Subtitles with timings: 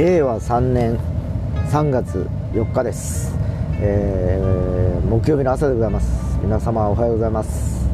[0.00, 0.98] 令和3年
[1.70, 3.36] 3月4日です、
[3.82, 6.38] えー、木曜日の朝でございます。
[6.42, 7.86] 皆様おはようございます、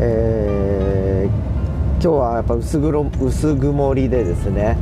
[0.00, 1.32] えー、
[1.92, 4.76] 今日はやっぱ薄薄曇りでですね、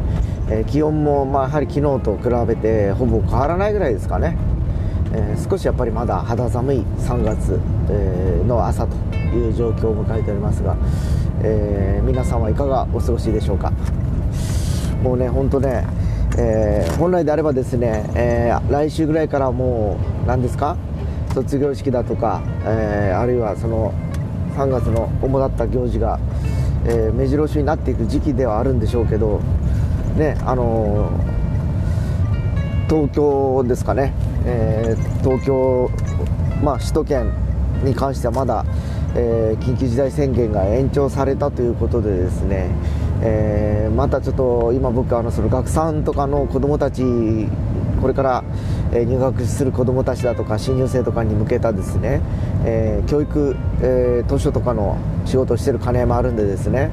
[0.49, 4.39] えー、気温もまあやはり昨日と比べてほぼ変わらないぐらいですかね、
[5.13, 7.61] えー、少しやっぱりまだ肌寒い3月、
[7.91, 10.75] えの朝という状況を迎えておりますが、
[11.43, 13.71] え皆さんはいかがお過ごしでしょうか。
[15.03, 15.85] もうね本当ね
[16.39, 20.77] えー、本来であればですね、えー、来週ぐらいからもう何ですか？
[21.35, 23.93] 卒業式だとか、えー、あるいはその
[24.57, 26.19] 3月の主だった行事が、
[26.87, 29.41] え目白押しになっていく時期ではあるんでしょうけど
[30.17, 31.11] ねあの
[32.89, 34.15] 東京ですかね、
[34.47, 35.91] え東京
[36.63, 37.33] まあ首都圏
[37.85, 38.65] に関してはまだ、
[39.15, 42.71] え緊急事態宣言が延長されたということでですね
[43.23, 47.03] えー、またちょっと今僕あのその学さんとかの子どもたち
[48.01, 48.45] これから、
[48.93, 52.21] 入学する子どもたちだとか新入生とかに向けたですね、
[52.65, 56.91] えー、教育、えー、図書とかの仕事をしてる兼ね合いもあるんでですね、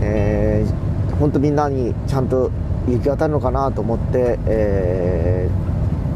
[0.00, 2.50] えー、本当みんなにちゃんと
[2.88, 5.50] 行き渡るのかなと思って、え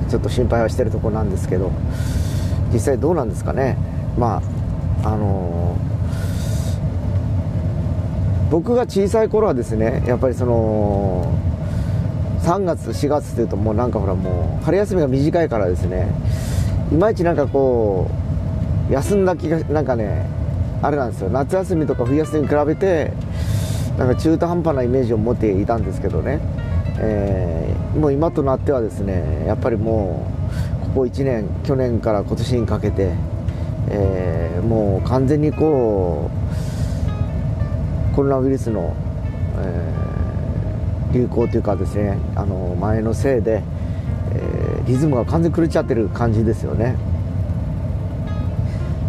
[0.07, 1.71] ー、ちょっと心配はしてるところなんですけど
[2.73, 3.77] 実際どうなんですかね。
[4.17, 4.41] ま
[5.03, 5.88] ああのー
[8.51, 11.39] 僕が小さい頃はですねやっぱりその
[12.41, 16.09] 3月4月っていうともうなんかほらもう春休みが短いからですね
[16.91, 18.11] いまいちなんかこ
[18.89, 20.27] う休んだ気がなんかね
[20.81, 21.29] あれなんですよ。
[21.29, 23.13] 夏休みとか冬休みに比べて
[23.99, 26.41] なんか中途半端なイメージを持っていたんですけどね、
[27.01, 30.31] えー、もう今となってはですねやっぱりも
[30.83, 33.13] うここ1年去年から今年にかけて、
[33.91, 36.48] えー、もう完全にこう
[38.19, 38.97] コロナウイルスの、
[39.59, 43.63] えー、流行というかですねあの前のせいで、
[44.35, 46.97] えー、リズムが完全に狂っちゃってる感じですよね。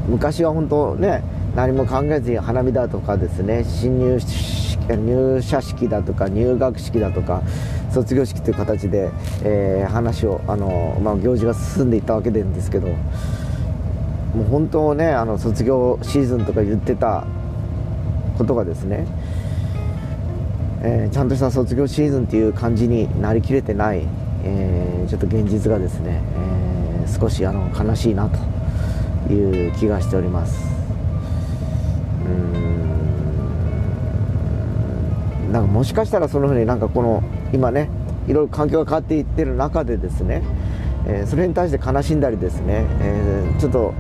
[0.08, 1.24] 昔は本当ね
[1.56, 4.20] 何も考えずに花見だとかですね新入
[4.88, 7.42] 入社式だとか入学式だとか
[7.90, 9.10] 卒業式という形で、
[9.44, 12.96] えー、話をあの、まあ、行事が進んでいったわけなんですけども
[14.42, 17.26] う本当ねあの卒業シーズンとか言ってた
[18.40, 19.06] ことがですね、
[20.82, 24.04] えー、ちゃんとした卒業シーズンっていう感じになりきれてない、
[24.44, 26.22] えー、ちょっと現実がですね、
[27.04, 28.40] えー、少しあの悲しいなと
[29.34, 30.58] いう気がしております。
[32.26, 32.30] う
[35.50, 35.52] ん。
[35.52, 37.22] なんかもしかしたらそのふうになんかこの
[37.52, 37.90] 今ね
[38.28, 40.44] いろいろ環境が変わっていってる中でですね、
[41.08, 43.94] えそれに対して悲しんだりですね、えちょっと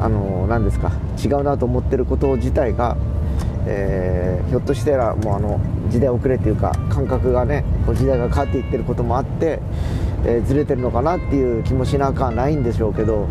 [0.00, 0.90] あの何ですか
[1.22, 2.96] 違うなと思ってること自体が
[3.70, 9.60] えー、ひょっとしたらもうあの時代遅れというか感覚がねこう時代が変わっていってることもあって、
[10.24, 13.28] えー、ずれてるのかなっていう気もしなくはないんでしょうけど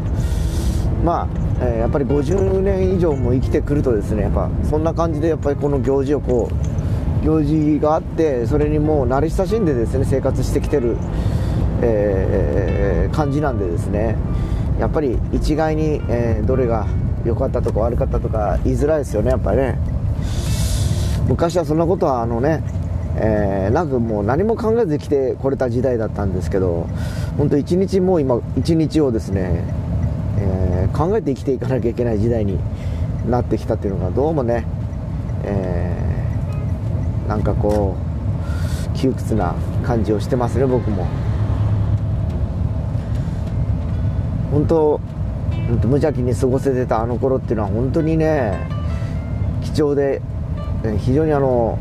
[1.04, 10.98] まあ、え、やっぱり50年以上も生きてくるとですねやっぱそんな感じでやっぱりこの行事をこう行事があってそれにもう慣れ親しんでですね生活してきてる、
[11.82, 14.16] えー、感じなんでですね
[14.80, 16.88] やっぱり一概に、えー、どれが
[17.26, 19.97] 良かったとか悪かったとか言いづらいですよねやっぱりね。
[21.28, 22.64] 昔はそんなことはあのね、
[23.18, 26.88] えー、なんかもう何も考えず来てこれた時代だったんですけど
[27.38, 29.64] 本当一日もう今一日をですね、
[30.40, 32.58] えー、考えて生きていかなきゃいけない時代に
[33.30, 34.66] なってきたっていうのがどうもね、
[35.44, 37.98] えー、なんかこ
[38.94, 41.06] う窮屈な感じをしてますね僕も。
[44.50, 45.02] 本当
[45.68, 48.70] 本当無邪気に過ごせてたあの頃っていうのは本当にね
[49.62, 50.22] 貴重で
[51.00, 51.78] 非常にあの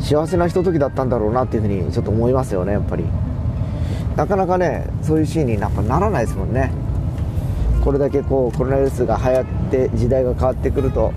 [0.00, 3.04] 幸せなひとときだったんだろうなっていうふうにちょっと思いますよねやっぱり。
[4.16, 6.72] なかなかねそういうシーンになんかならないですもんね。
[7.84, 11.12] これだけこうコロナウイルスが流行って時代が変わってくると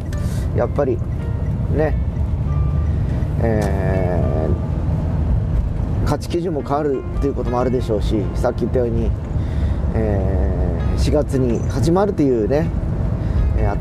[0.55, 0.97] やっぱり
[1.75, 1.95] ね
[3.45, 9.11] えー、価値基準も変わるということもあるでしょうしさっき言ったように、
[9.95, 12.69] えー、4月に始まるというね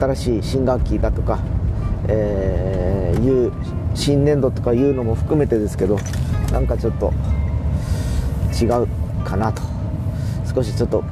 [0.00, 1.38] 新しい新学期だとか
[2.08, 3.52] えー、いう
[3.94, 5.98] 新年度とかいうのも含めてですけど
[6.50, 7.12] なんかちょっと
[8.60, 8.86] 違う
[9.24, 9.62] かなと。
[10.54, 11.02] 少しちょっと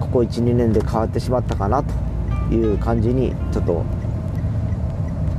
[0.00, 3.84] ここ12年で変わってしまったかなという感じにちょっと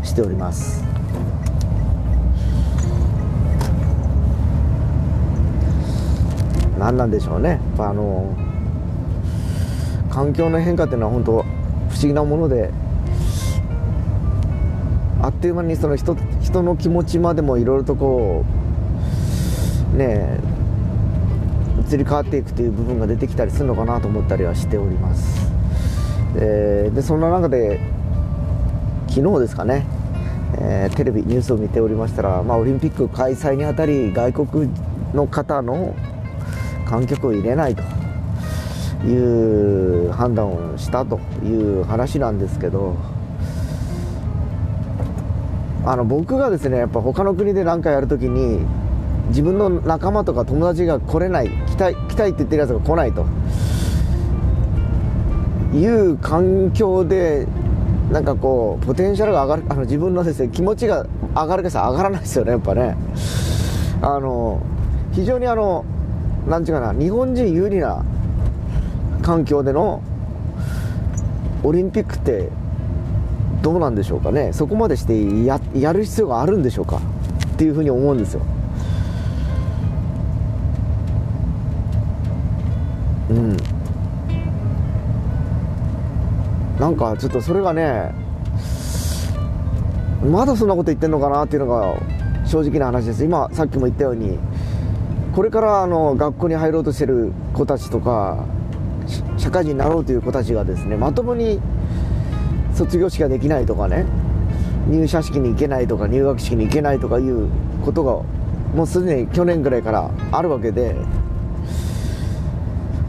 [0.04, 0.84] しております。
[6.78, 7.60] 何なんでしょうね。
[7.80, 8.36] あの
[10.12, 11.38] 環境の変化っていうのは本当不
[11.94, 12.72] 思議なもので
[15.22, 18.46] あっという間にその人人の気持ちまでもいろいろとこ
[19.94, 20.40] うね
[21.88, 25.52] 移り変わっていくという部分が出てきたりするのかなと思ったりはしております。
[26.36, 27.80] ででそんな中で
[29.08, 29.86] 昨日ですかね、
[30.60, 34.70] えー、テレビニュースを見ておりましたら、まあ、オリンピック開催にあたり外国
[35.14, 35.96] の方の
[36.86, 37.82] 観客を入れないと
[39.06, 42.96] いう判断をしたという話なんですけど
[45.88, 48.60] あの僕がですねやっぱ他の国で何かやるときに
[49.30, 53.26] 自分の仲間とか友達が来れない来たい来たいって言ってるやつが来ないと
[55.74, 57.48] いう環境で
[58.12, 62.98] なんかこうポテンシャルが上がるあの自分のですね気持ちが上がるかさ上がらないですよねやっぱね。
[64.02, 64.62] あの
[65.14, 65.86] 非常にあの
[66.50, 68.04] なんていうかな日本人有利な
[69.22, 70.04] 環境での
[71.64, 72.50] オリンピックって
[73.62, 74.54] どうなんでしょうかね。
[74.54, 78.42] そこまでしてややる必要があるんでしょうかっていうふうに思うんですよ。
[83.30, 83.58] うん。
[86.80, 88.14] なんかちょっとそれがね
[90.24, 91.96] まだそんなこと言ってんのかなっていうのが
[92.46, 93.24] 正直な話です。
[93.26, 94.38] 今さっきも言ったように
[95.36, 98.46] これからあの学校に入ろうとしてる子たちとか
[99.38, 101.60] 社会人になろうという子たちがですねまともに
[102.78, 104.06] 卒業式ができないとかね
[104.88, 107.50] 入社式に行けないとか入学式に行けないとかいう
[107.84, 108.12] ことが
[108.76, 110.96] もうすでに去年ぐらいからあるわけで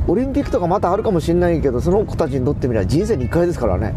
[0.07, 3.95] オリンピックとかまたあるかもしれないけどその子たちにとってみれば人生に1回ですからね。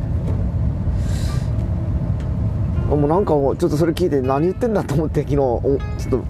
[2.89, 6.23] もうなんかもうちょっとそれ聞いて何言ってんだと思って昨日ちょっと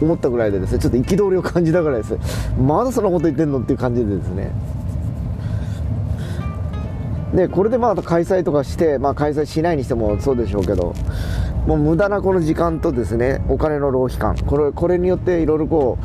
[0.00, 2.16] 思ったぐらいでですねちょっと憤りを感じたぐらいです。
[2.56, 4.52] まだそんなこと言ってんのっていう感じでですね。
[7.34, 10.94] でこれでまあ開催とかして、まあ、開催しないにしてもそうでしょうけど
[11.66, 14.36] もう無駄なこの時間とですねお金の浪費感。
[14.38, 15.98] これこれによっていろいろこ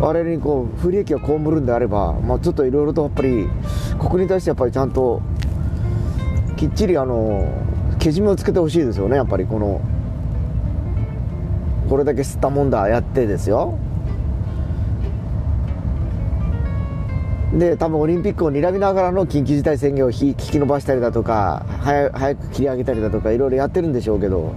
[0.00, 3.48] う我々にこう不利益を被るんであれば、まあ、ちょっといろいろとやっぱり
[3.98, 5.22] 国に対してやっぱりちゃんと
[6.56, 7.46] きっちりあの
[7.98, 9.80] けじめをつけてほしいですよねやっぱりこの
[11.88, 13.78] これだけ吸ったもんだやってですよ。
[17.58, 24.54] で多分オリンピックを睨みながらの緊急事態宣言を引き延ばしたりだとか早く切り上げたりだとかいろいろやってるんでしょうけど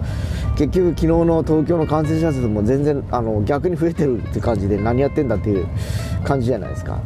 [0.56, 5.68] 結局昨日の東京の感染者数も全然あの逆に増えてるって感じで何やってんだっていう
[6.24, 7.01] 感じじゃないですか。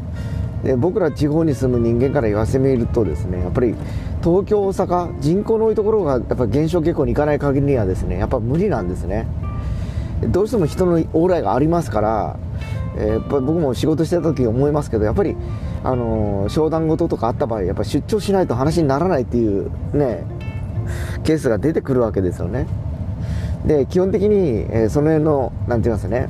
[0.64, 3.76] で僕ら地方に住む人間から言わせてみるとですねやっぱり
[4.24, 9.28] 東京大阪人口の多いところがやっぱ減少傾向に行かない限りにはですねやっぱ無理なんですね。
[10.30, 12.40] どうしても人の往来がありますから、
[12.98, 15.36] えー、やっぱ僕も仕事してた時思いますけどやっぱり
[15.86, 20.24] あの、商談事とかあった場合やっぱ出張しないと話にならないっていうね
[21.24, 22.68] ケースが出てくるわけですよね。
[23.66, 26.30] で基本的に、えー、その辺の何て言いますかね、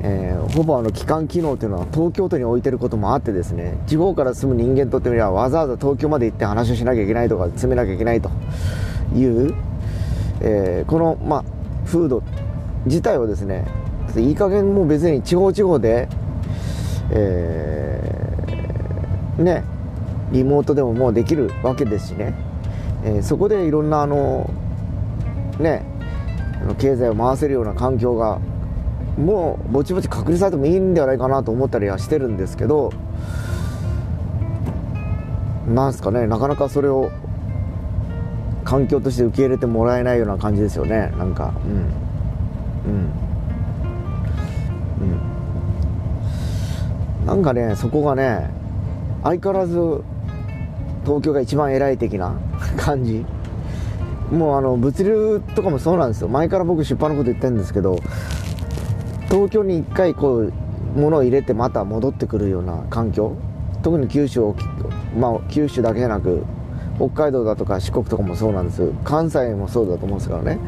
[0.00, 8.30] えー、ほぼあの機関機能というのは東京都に置いてることもあってですね地方から住む人間にとってみればわざわざ東京まで行って話をしなきゃいけないとか詰めなきゃいけないと
[9.14, 9.54] いう、
[10.42, 11.44] えー、この、まあ、
[11.86, 12.22] 風土
[12.84, 13.66] 自体をですね
[14.16, 16.08] いい加減もう別に地方地方で、
[17.10, 17.87] えー、
[19.38, 19.64] ね
[20.32, 22.34] リモートでももうできるわけですしね、
[23.04, 24.50] えー、そこでいろんなあの
[25.58, 25.84] ね
[26.78, 28.38] 経済を回せるような環境が
[29.16, 32.92] もうぼちぼち確立されてもいいんではないかなと思ったりはしてるんですけど
[35.66, 37.10] なんすかねなかなかそれを
[38.68, 41.10] 環境として受け入れてもらえないような感じですよね。
[41.16, 41.72] なんかうん。
[42.92, 43.10] うん。
[47.20, 47.26] うん。
[47.26, 48.50] なんかねそこがね
[49.28, 49.74] 相変わらず
[51.04, 52.34] 東京が一番偉い的な
[52.78, 53.26] 感じ。
[54.32, 56.28] もうあの物流とかもそうなんですよ。
[56.28, 57.96] 前から僕出版のこと言ってるんですけど
[59.30, 60.52] 東京に1回こう
[60.96, 63.32] 物を入れてまた戻ってくるような環境。
[63.82, 64.56] 特に九州を、
[65.18, 66.44] まあ、九州だけじゃなく
[66.96, 68.90] 北海道だとか四国とかもそうなんです。
[69.04, 70.58] 関西もそうだと思うんですからね。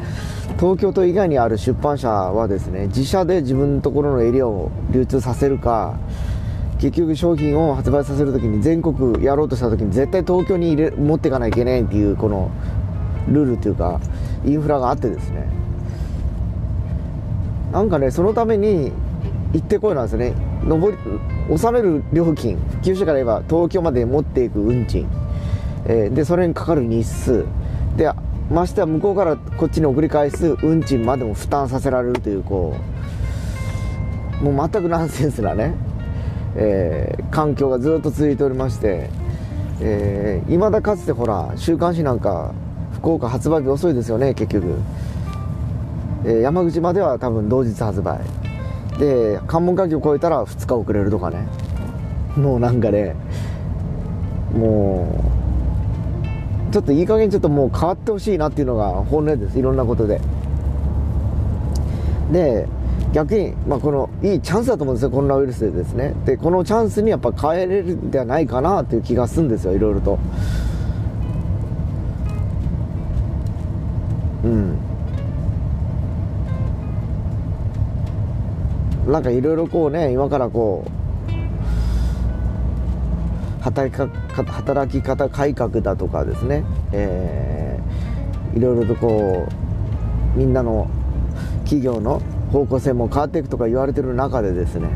[0.59, 5.95] 東京都以外にある出版社はですね自社で自分のところのエリアを流通させるか
[6.81, 12.49] 結局商品を発売させる時に全国やろうとした時に絶対東京に入れ持っていかないといけないっていうこの
[13.27, 14.01] ルールというか
[14.43, 15.47] インフラがあってですね。
[17.71, 18.91] なんかねそのために
[19.53, 20.33] 行ってこいなんですね。
[20.67, 20.97] 上り
[21.51, 22.57] 納める料金。
[22.81, 25.07] 九州から言えば東京まで持っていく運賃、
[25.85, 27.45] えー、でそれにかかる日数。
[27.95, 28.11] で
[28.49, 32.75] ましては向こうからこっちに送り返す運賃までも負担させられるというこ
[34.41, 35.75] うもう全くナンセンスなね、
[36.55, 39.09] えー、環境がずっと続いておりまして
[39.79, 42.53] いま、えー、だかつてほら週刊誌なんか
[42.93, 44.75] 福岡発売日遅いですよね結局、
[46.25, 48.19] えー、山口までは多分同日発売。
[48.99, 51.47] で関門海峡を越えたら2日遅れるとかね。
[52.35, 53.15] もうなんかね
[54.53, 55.23] も
[56.69, 59.57] うちょっといい加減ちょっともう変わってほしいなっていうのが本音です。
[59.57, 60.21] いろんなことで。
[62.31, 62.67] で
[63.13, 66.13] 逆に、まあ、このいいチャンスだと思うんですよコロナウイルスでですね。
[66.25, 70.19] でこのチャンスにやっぱ変えれるんではないかなという気がするんですよいろいろと。
[74.43, 74.77] うん。
[79.07, 80.91] なんかいろいろこうね今からこう
[83.61, 84.07] 働きか
[84.45, 86.63] 働き方改革だとかですね、
[86.93, 89.47] えー、いろいろとこ
[90.35, 90.89] うみんなの
[91.63, 94.89] 企業の方向性も変わっていくとか言われてる中でですね、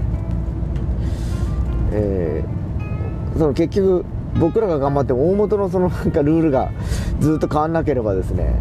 [1.91, 4.05] えー、その結局
[4.39, 6.71] 僕らが頑張っても大元のそのなんかルールが
[7.19, 8.55] ずっと変わんなければですね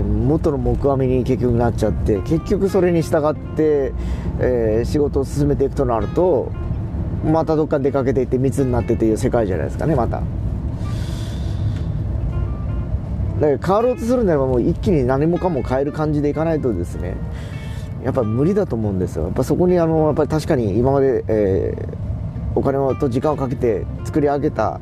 [0.00, 3.92] 元の木阿弥に結局なっちゃって結局それに従って、
[4.40, 6.50] えー、仕事を進めていくとなると
[7.24, 10.22] またどっか出かけていって密になってという世界じゃないですかねまた。
[13.40, 17.16] だから変わろうとするならばもう一気に何もかも変える感じでいかないとですね
[18.04, 19.24] やっぱ無理だと思うんですよ。
[19.24, 24.80] やっぱそこにあのやっぱり確かに今まで、えー、お金と時間をかけて作り上げた、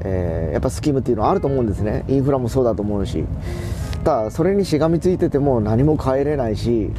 [0.00, 2.04] えー、やっぱスキームっていうのはあると思うんですね。
[2.08, 3.24] インフラもそうだと思うし。
[4.04, 6.90] ただそれにしがみついてても何も変えれないし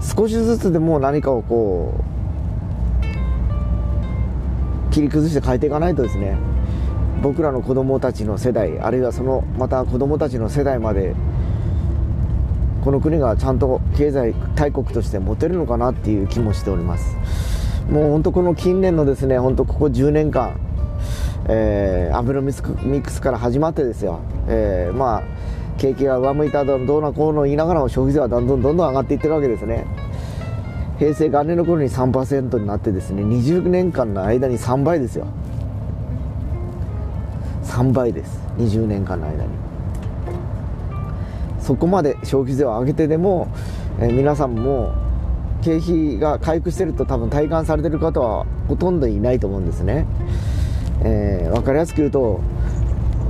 [0.00, 1.92] 少しずつでも何かをこ
[4.90, 6.36] う切り崩して変えていかないとですね。
[7.20, 11.14] 僕らの子供たちの世代あるいはそのまた子供たちの世代まで
[12.88, 17.18] この国がちゃんと経済大国として持てるのかなっていう気もしております。
[17.90, 20.58] もう本当この近年のですね本当ここ10年間、
[21.50, 22.50] えー、アベノミ
[23.02, 25.22] クスから始まってですよ、えー、まあ
[25.76, 29.84] 景気が上向いたどうなこうの言いながらも消費税はどんどんどんどん上がっていってるわけですね。
[30.98, 35.26] 平成元年の頃に3%になってですね20年間の間に3倍ですよ。
[37.64, 38.40] 3倍です。
[38.56, 39.67] 20年間の間に。
[41.68, 43.46] そこまで消費税を上げてでも、
[44.00, 44.94] えー、皆さんも
[45.60, 50.06] 経費が回復してると多分体感されてる方はほとんどいないと思うんですね、
[51.04, 52.40] えー、分かりやすく言うと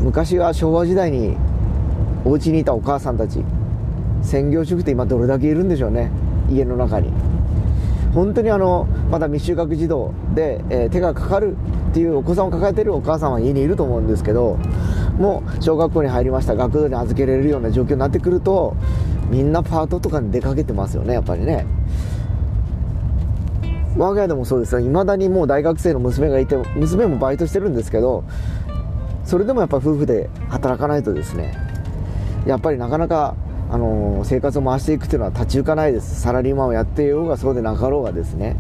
[0.03, 1.37] 昔は昭和時代に
[2.25, 3.43] お家にいたお母さんたち
[4.23, 6.13] 専業主婦って今どれだけいるんでしょうね。
[6.49, 7.11] 家の中に。
[8.15, 11.57] 本当にあのまだ未就学児童で、えー、手がかかる
[11.91, 14.59] っていうお子さんを抱えてるお母さんは家にいると思うんですけど
[15.19, 18.77] もう小学校に入りました学童に預けられるような状況になってくると
[19.31, 21.67] みんなパートとかに出かけてますよねやっぱりね。
[23.97, 24.81] 我が家でもそうですよ。
[24.81, 28.23] いまだにもう大学生の娘がいて娘もバイトしてるんですけど
[29.25, 31.55] それでもやっぱ夫婦で働かないとですね。
[32.47, 33.35] やっぱりなかなか
[33.71, 36.21] あの生活を回していくというのは立ち行かないです。
[36.21, 38.57] サラリーマンをやっていようがそうでなかろうがですね。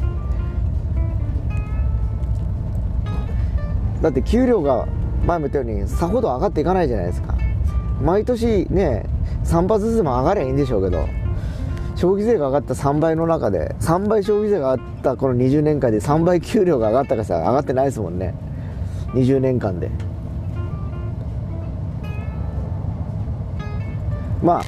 [4.02, 4.86] だって給料が
[5.26, 7.34] 前も言ったようにさほど上がっていかないじゃないですか。
[8.02, 9.04] 毎年ね
[9.44, 11.08] 3発ずつも上がりゃいいんでしょうけど
[11.96, 18.34] 消費税が上がった3倍の中で3倍消費税が上がったこの20年間で3倍給料が上がったかさ上がってないですもんね。
[19.14, 19.90] 20年間で。
[24.42, 24.62] まあ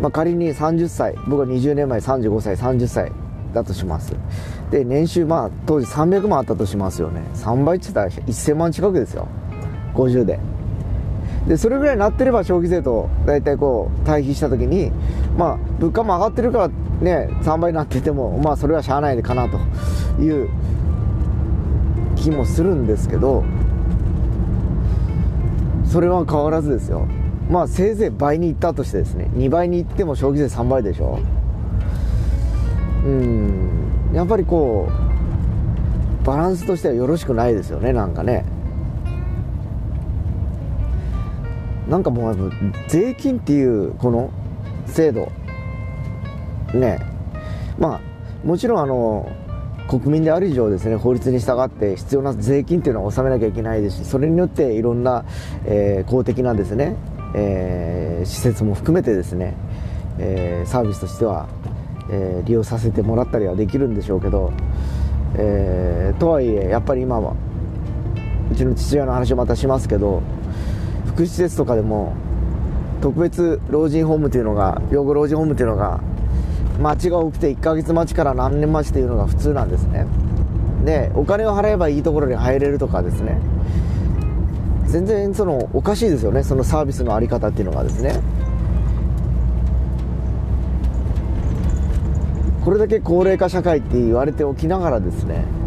[0.00, 3.10] まあ、仮に30歳僕は20年前35歳30歳
[3.54, 4.14] だとします。
[4.70, 7.22] で年収まあ当時300万あったとしますよね。
[7.34, 9.26] 3倍って言ったら1000万近くですよ。
[9.98, 10.38] 50で。
[11.46, 14.92] でそれぐらいになってれば消費税と大体こう対比した時に
[15.36, 19.56] まあ物価も上がってるからね3倍になっててもまあそれはしゃあないかなと
[20.20, 20.50] いう
[22.16, 23.44] 気もするんですけど
[25.86, 27.06] それは変わらずですよ。
[27.48, 31.18] まあせいぜい倍にいったとしてですね2倍にいっても消費税3倍でしょ。
[33.06, 34.12] うん。
[34.12, 34.90] やっぱりこ
[36.22, 38.44] うバランスとしてはよろしくないですよねなんかね。
[41.88, 42.52] なんかもう
[42.88, 44.30] 税金っていうこの
[44.86, 45.32] 制度
[46.74, 46.98] ね。
[47.78, 48.00] まあ
[48.46, 49.30] もちろんあの
[49.88, 55.24] 国民である以上ですね法律に従って必要な税金っていうのは納めなきゃいけないですしそれによっていろんな、
[55.64, 56.96] えー、公的なですね
[57.34, 59.54] えー、施設も含めてですね、
[60.18, 61.48] えー、サービスとしては、
[62.10, 64.52] えー、利用させてもらったりはできるんでしょうけど、
[65.36, 67.34] えとはいえやっぱり今は
[68.50, 70.22] うちの父親の話をまたしますけど
[71.18, 72.14] 福祉施設とかでも
[73.02, 76.00] 特別老人ホームというのが養護老人ホームというのが
[76.78, 80.06] 待ちが多くて1ヶ月待ちから何年待ちというのが普通なんですね。
[80.84, 83.40] でお金を払えばいいところに入れるとかですね。
[84.86, 86.44] 全然そのおかしいですよね。
[86.44, 88.20] そのサービスの在り方っていうのがですね。
[92.64, 95.57] これだけ高齢化社会って言われておきながらですね。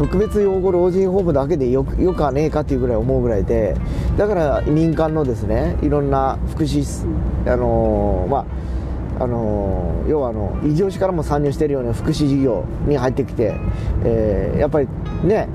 [0.00, 3.76] 特別養護老人ホームだけでよよくはねえかっていうぐらい思うぐらいで
[4.16, 7.06] だから民間のですねいろんな福祉
[7.46, 8.46] あのー、ま
[9.18, 13.54] ああのー、要はあの異業種からも参入しているような福祉事業に入ってきて、
[14.02, 14.88] えー、やっぱり
[15.22, 15.50] ね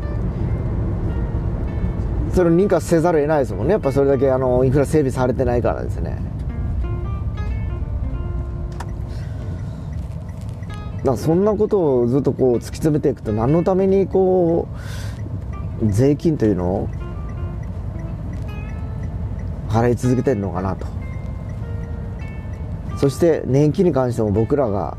[2.32, 3.72] それを認可せざるを得ないですもんね。
[3.72, 6.22] やっぱそれだけあのインフラ整備されてないからですね
[11.06, 14.68] だそんなことをずっとこう突き詰めていくと何のためにこ
[15.82, 16.90] う税金というのを
[19.70, 20.88] 払い続けてるのかなと。
[22.98, 24.98] そして年金に関しても僕らが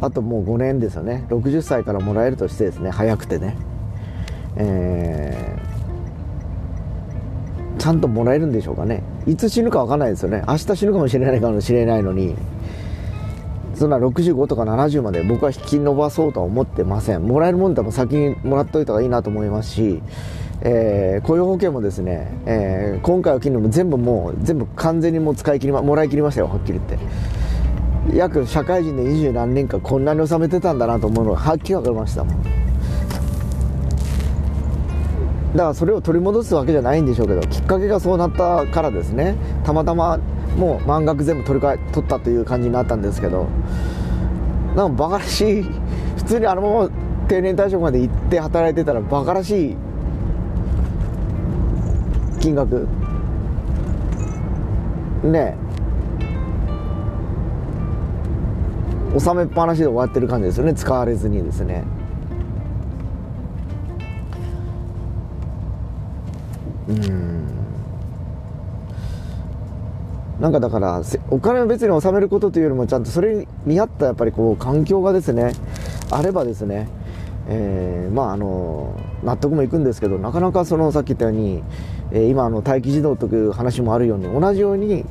[0.00, 1.24] あともう5年ですよね。
[1.28, 3.56] 60歳からもらえるとしてですね早くてね。
[4.56, 9.02] えー、ちゃんともらえるんでしょうかね。
[9.26, 10.42] いつ死ぬか分かんないですよね。
[10.48, 12.34] 明日死ぬかもしれないかもしれないのに。
[13.76, 17.22] そんな65とか70まで僕は引き伸ばそうとは思ってません。
[17.22, 20.02] もらえるもんでも先にもらっといた方がいいなと思いますし、
[20.62, 26.98] えー、雇用保険もですね、えー、今回は金利も全部もう全部完全にもう使い切りまもらい切りましたよはっきり言って。
[28.12, 32.42] 約社会人で二十何年間こんなに納めてたんだなと思うのがはっきり分かりましたもん。
[35.54, 39.36] だからそれを取り戻すわけじゃないんでしょうけどきっかけがそうなったからですね。
[39.64, 40.18] たまたま
[40.56, 43.48] もう満額全部取り替え取ったという感じになったんですけど
[44.74, 45.62] なんかバカらしい。
[46.16, 46.90] 普通にあのまま
[47.28, 49.76] 定年退職まで行って働いてたらバカらしい
[52.40, 52.86] 金額。
[55.22, 55.56] ね
[59.14, 60.74] 納めっぱなしで終わってる感じですよね。
[60.74, 61.84] 使われずにですね。
[70.44, 75.54] なんかだからお金を別に納めることというよりもちゃんとそれに見合ったやっぱりこう環境がですね
[76.10, 76.86] あればですね、
[77.48, 81.62] えー、まああの納得もいくんですけどなかなかそのさっき言ったように、
[82.12, 85.06] えー、今あの待機児童という話もあるように同じように、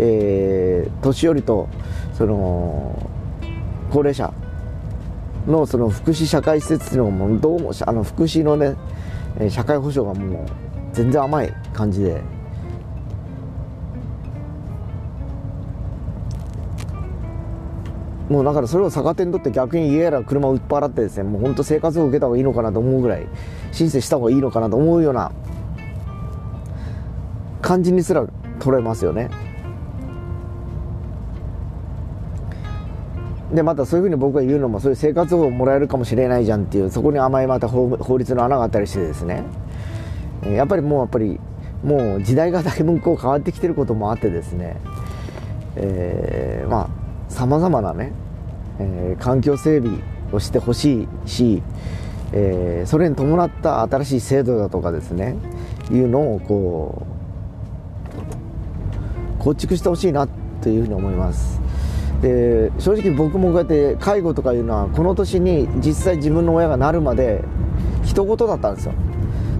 [0.00, 1.68] えー、年寄りと
[2.14, 3.08] その
[3.92, 4.34] 高齢者
[5.46, 8.74] のその福祉社会施設というのもどうもあの福祉のね
[9.48, 10.46] 社会保障がもう
[10.92, 12.41] 全然甘い感じで。
[18.32, 23.26] もうだからそれを逆手にとって逆に家やら車を売っ払ってですねもう本当生活を受けた方がいいのかなと思うぐらい
[23.72, 25.32] 申請した方がいいのかなと思うような
[27.60, 28.26] 感じにすら
[28.58, 29.28] 取れますよね
[33.52, 39.44] でまたそういうふうに僕が言うのもそういう生活保護をもらえるかもしれないじゃんっていうそこに甘いまた法律の穴があったりしてですね
[40.46, 41.38] やっぱりもうやっぱり
[41.84, 44.78] もう時代がだいぶこう変わってきてることもあってですね、
[45.76, 47.01] えー、まあ
[47.32, 48.12] さまざまなね、
[48.78, 49.98] えー、環境整備
[50.32, 51.62] をしてほしいし、
[52.32, 55.36] えー、それに伴った新しい制度だとかですね
[55.90, 57.06] いうのをこ
[59.40, 60.28] う構築してほしいな
[60.60, 61.60] というふうに思います。
[62.20, 67.42] で正直僕もこうやって介護とかいうのはこの年に実際自分の親がなるまで
[68.04, 68.92] 人事だったんですよ。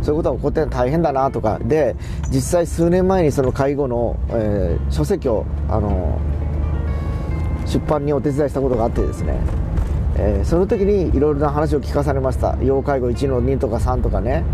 [0.03, 1.59] そういうことが起こって大変だなとか。
[1.59, 1.97] で
[2.31, 6.21] 実際数年前にその介護の、えー、書籍をあの
[7.73, 9.41] 出版にお手伝いしたことがあってですね、
[10.17, 12.59] えー、その時にいろいろな話を聞かされました。
[12.63, 14.45] 要介護1の2とか3とかね。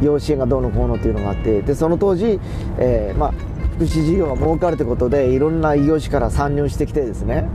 [0.00, 1.62] 養子縁がどうのこうのっていうのがあって。
[1.62, 2.38] でその当時、
[2.78, 3.32] えー、ま、
[3.74, 7.48] 福祉事業が儲かるということでいろんな異業種から参入してきてですね。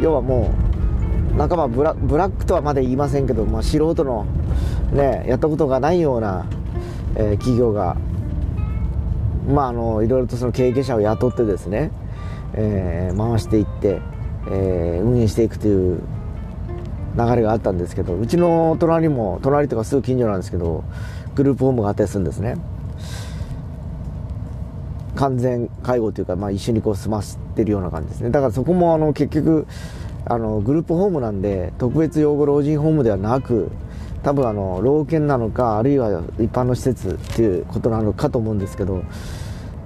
[0.00, 0.50] 要はも
[1.36, 4.24] う半ばブラックとはまだ言いませんけど、まあ、素人の、
[4.92, 6.46] ね、やったことがないような、
[7.16, 7.96] えー、企業が
[9.46, 11.90] まあ、あのいろいろとその経営者を雇ってですね。
[12.56, 14.00] えー、回していって、
[14.50, 16.00] えー、運営していくという
[17.16, 20.84] 流れがあったんですけどうちの隣も隣とかすぐ近所なんですけど
[21.34, 22.56] グループホームがあったりするんですね。
[25.16, 28.30] 完全介護というか、まあ、一緒にこう済ませてるような感じですね。
[28.30, 29.66] だからそこもあの結局
[30.26, 33.70] あのグループホームなんで特別養護老人ホームではなく
[34.22, 39.04] 多分あの老犬なのかあるいは一般の施設っていうことなのかと思うんですけど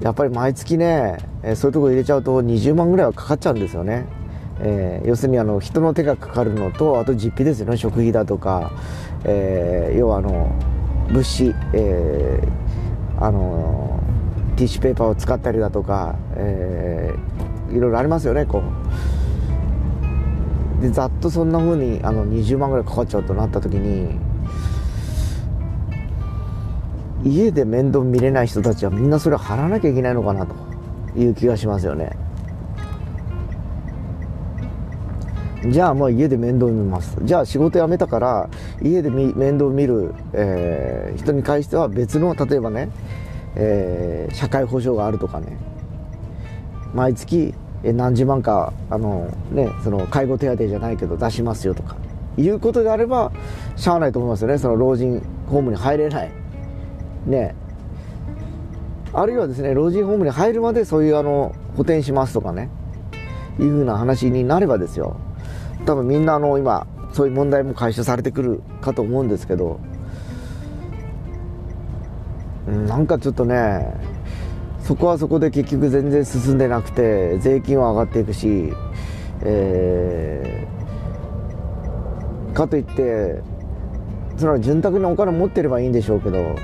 [0.00, 4.06] やっぱり毎月ね、えそういうとこ入れちゃうと20万ぐらいはかかっちゃうんですよね。
[4.61, 8.72] えー、要するにあの人の手がかかるのとあと実費ですよね食費だとか、
[9.24, 10.52] えー、要はあの
[11.08, 14.02] 物資、えー、あの
[14.56, 18.62] ティッシュペーパーを使ったりだとか、えー、いろいろありますよねこ
[20.80, 24.18] うでざっとそんな風にあの20万ぐらいかかっちゃうとなった時に
[27.24, 30.54] 家で面倒見れない人たちはみんなそれを払わなきゃいけないのかなと
[31.18, 32.16] いう気がしますよね。
[35.66, 37.16] じゃあもう家で面倒見ます。
[37.22, 38.48] じゃあ仕事辞めたから
[38.81, 42.90] 家で面倒見る、えー、人に対しては別の例えばね、
[43.57, 45.59] えー、社会保障があるとかね。
[46.94, 51.96] 毎月何十万かあの、ね、その介護手当じゃないけど出しますよとか。
[52.37, 53.33] いうことであれば
[53.74, 54.59] しゃあないと思いますよね。
[54.59, 56.31] その老人ホームに入れない。
[57.28, 57.54] ね。
[59.12, 62.68] あるいはですね老人ホームに入るまでそういうあの補填しますとかね。
[63.58, 65.16] いうふうな話になればですよ。
[65.84, 69.80] 多分みんなあの今そういう問題も解消されてくるかと思うんですけど。
[72.86, 73.94] なんかちょっとね
[74.82, 78.72] そこはそこで結局全然進んでなくて税金は上がっていくし、
[79.42, 83.42] えー、かといって
[84.36, 86.56] それは潤沢にお金持ってればいいんでしょうけど。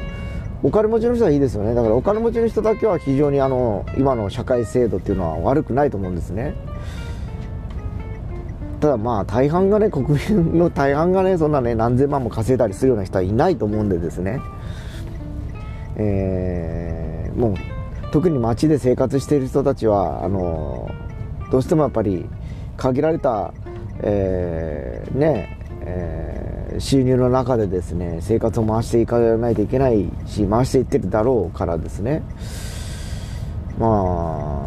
[0.64, 1.74] お金持ちの人はいいですよね。
[1.74, 6.54] だからお金持ちの人だけは非常にあの今の社会制度っていうのは悪くないと思うんですね。
[8.80, 14.40] ただまあ大半がね国民の大半がねそんなね何千万も稼いだりするような人はいないと思うんでですね。
[15.96, 17.54] えー、もう
[18.10, 20.90] 特に街で生活している人たちはあの
[21.52, 22.24] どうしてもやっぱり
[22.78, 23.52] 限られた、
[24.00, 26.43] えー、ねえー、
[26.78, 32.22] 収入の中でですね生活を回していかないといけないし回していってるだろうからですね。
[33.78, 34.64] まあ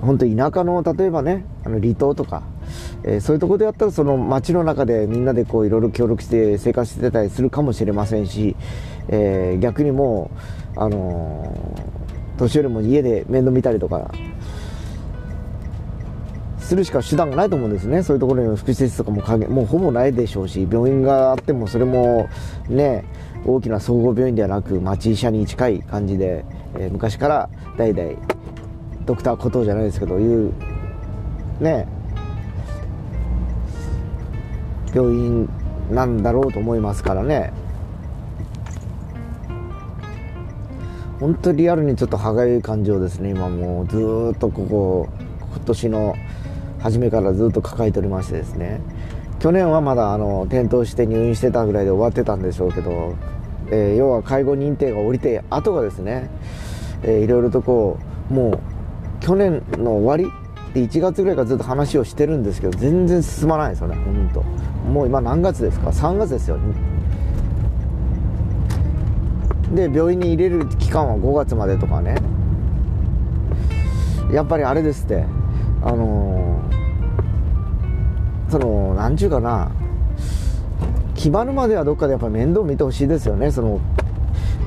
[0.00, 2.42] 本当田舎の例えばねあの離島とか、
[3.02, 8.54] えー、そういうとこでやったらその街の中でみんなでこういろいろ協力して生活してたりするかもしれませんし、
[9.08, 10.30] えー、逆にも
[10.76, 14.10] うあのー、年寄りも家で面倒見たりとか
[16.68, 18.02] するしか手段がないと思うんですね。
[18.02, 22.28] そういうところに福祉施設とかももうほぼないでしょうし病院があってもそれも
[22.68, 23.06] ね
[23.46, 28.10] 大きな総合病院ではなく町医者に近い感じで、えー、昔から代々
[29.06, 30.52] ドクターコトーじゃないですけどいう
[31.58, 31.88] ね
[34.94, 35.48] 病院
[35.90, 37.50] なんだろうと思いますからね。
[41.18, 43.86] 本当リアルにちょっと歯がゆい感情ですね今もう。
[43.86, 45.08] ずっとここ
[45.54, 46.14] 今年の
[46.80, 48.80] 初めからずっと抱えておりましてですね。
[49.38, 53.14] 去年はまだあの転倒して入院してたぐらいで終わってたんでしょうけど、
[53.70, 56.28] えー、要は介護認定が下りて後がですね、
[57.02, 57.98] えー、いろいろとこ
[58.30, 58.58] うもう
[59.20, 60.32] 去年の終わり
[60.74, 64.42] で1月ぐらいからずっと話をしてるんですけど全然進まないですよね本当。
[64.90, 66.58] もう今何月ですか？3月ですよ。
[69.72, 72.16] で病院に入れる期間は5月までとかね。
[74.32, 75.37] やっぱりあれですって。
[75.82, 79.70] あのー、その何ちゅうかな。
[81.14, 83.50] 決まるまではどっかでやっぱ面倒見てほしいですよね。
[83.50, 83.80] その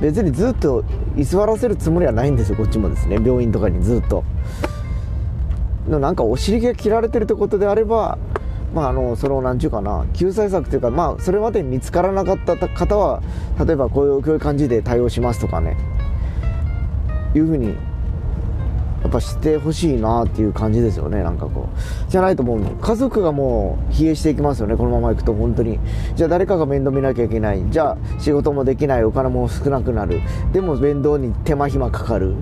[0.00, 0.84] 別にずっと
[1.16, 2.56] 居座らせるつもりはないんですよ。
[2.56, 3.16] こっちもですね。
[3.16, 4.24] 病院とかにずっと。
[5.88, 8.18] のなんかお尻が切られてるってことであれば
[8.74, 10.06] まあ、あのそのなんちゅうかな。
[10.14, 13.22] 救済策というか、まあ、それまで見つからなかった方は
[13.64, 15.76] 例えばこういうこういう感じで対応しますとかね。
[17.34, 17.76] いうふうに
[19.02, 22.10] やっぱしてほしいなっていう感じですよねなんかこう。
[22.10, 25.80] じゃないともう家族がもう疲弊していきますよねこのままいくと本当に。
[26.14, 27.64] じゃあ誰かが面倒見なきゃいけない。
[27.70, 30.20] じゃあ仕事もできないお金も少なくなる。
[30.52, 32.34] でも面倒に手間暇かかる。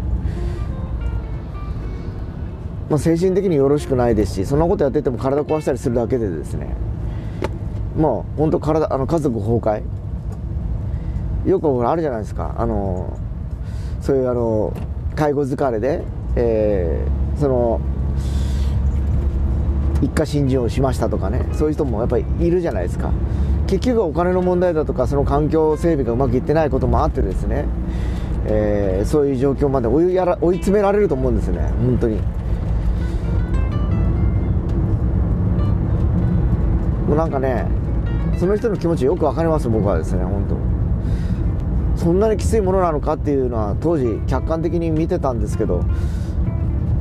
[2.91, 6.75] まあ、精神的によろしくないですしそんなことやってても体壊したりするだけでですね。
[7.97, 9.83] まあ本当体あの家族崩壊。
[11.47, 12.55] よくあるじゃないですか。
[12.59, 13.17] あの
[14.03, 14.75] そういうあの
[15.15, 16.03] 介護疲れで
[16.37, 17.81] えー、その
[20.03, 23.13] 一家心中をしましたとかねそういう人もやっぱりいるじゃないですか。
[23.67, 27.67] 結局お金の問題だとかその環境整備がうまくいってないこともあってですね、
[28.47, 32.17] えー、そういう状況まで追いやら追い詰められると思うんですね本当に。
[37.07, 37.67] もうなんかね
[38.39, 40.57] その人の気持ちよく分かります僕はですね本当。
[42.01, 45.85] そんなにきついものなのかっていうのは当時客観的に見てたんですけど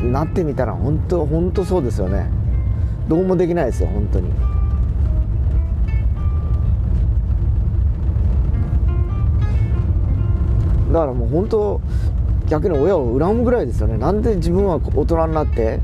[0.04, 2.30] なってみたら本当本当そうですよね。
[3.08, 4.30] どうもできないですよ本当に。
[10.92, 11.82] だからもう本当
[12.48, 13.98] 逆に親を恨むぐらいですよね。
[13.98, 15.80] なんで自分は大人になって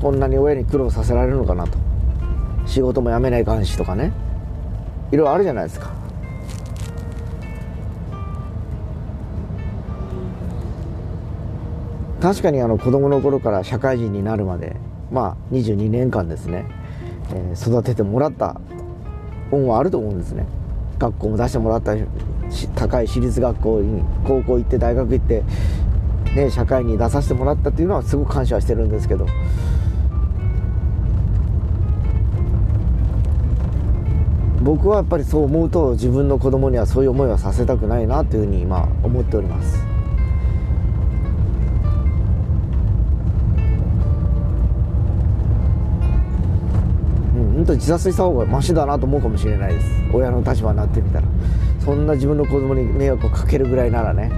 [0.00, 1.78] こんなに親に苦労させられるのかなと。
[2.66, 4.12] 仕事も辞めないかんしとかね。
[5.10, 6.05] いろいろあるじゃないですか。
[12.26, 14.74] 確かにあの子供の頃から社会人になるまで、
[15.12, 16.66] まあ、22年間ですね、
[17.30, 18.60] えー、育ててもらった
[19.52, 20.44] 恩はあると思うんですね
[20.98, 21.94] 学校も出してもらった
[22.74, 25.44] 高い私立学校に高校行って大学行って、
[26.34, 29.28] ね、社会に出させてもらったっていうのはすごく感謝してるんですけど
[34.64, 39.85] 僕はやっぱりそう思うと自分の子供にはそういう思いはさせたくないなというふうに今思っております。
[47.66, 49.86] うん本当自殺した方がマシだなと思うかもしれないです。
[50.12, 51.26] 親の立場になってみたら。
[51.84, 54.30] そんな自分の子供に迷惑をかけるぐらいならね。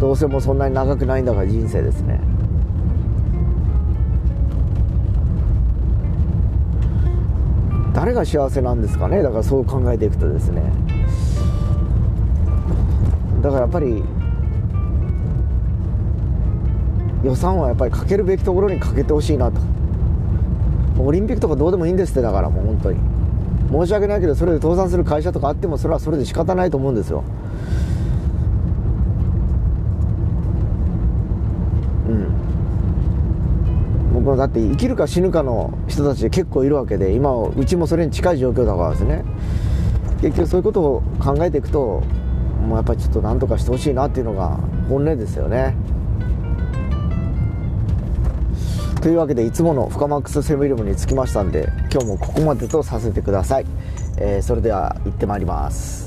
[0.00, 2.18] どうせもうそんなに長くないんだから人生ですね。
[7.94, 9.22] 誰が幸せなんですかね？
[9.22, 10.60] だからそう考えていくとですね。
[13.42, 14.02] だからやっぱり
[17.22, 19.60] 予算はやっぱりかけるべきところにかけてほしいなと。
[21.04, 22.98] オリンピックとかどうでもいいんですってだからもう本当に。
[23.72, 27.24] 申し訳ないけどそれで倒産する会社とかあってもそれはそれで仕方ないと思うんですよ。
[32.08, 32.26] うん。
[34.14, 39.24] 僕はだって生きるか死ぬかの人たち結構いるわけで今うちもそれに近い状況だからですね。
[40.20, 42.02] 結局そういうことを考えていくと
[42.62, 45.74] もうやっぱりちょっと何とかしてほしいなっていうのが本音ですよね。
[49.02, 53.66] というわけでいつものフカマックスセブンイレブンに着きましたんで今日もここまでとさせてください、
[54.16, 56.01] えー、それでは行ってまいります。